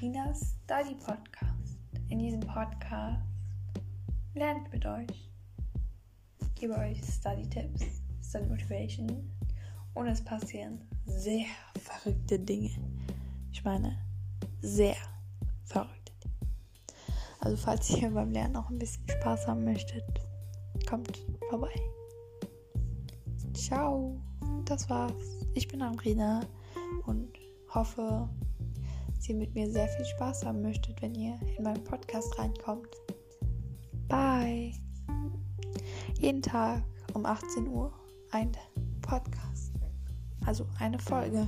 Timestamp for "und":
9.94-10.06, 27.06-27.30